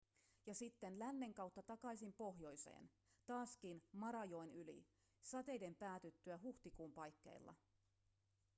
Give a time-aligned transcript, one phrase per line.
[0.45, 2.89] ja sitten lännen kautta takaisin pohjoiseen
[3.25, 4.85] taaskin marajoen yli
[5.21, 7.53] sateiden päätyttyä huhtikuun paikkeilla